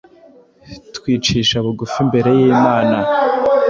twicisha 0.95 1.55
bugufi 1.65 1.97
imbere 2.03 2.29
y’Imana, 2.39 2.97